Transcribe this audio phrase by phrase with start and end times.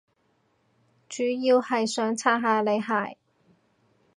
[1.07, 3.19] 主要係想刷下你鞋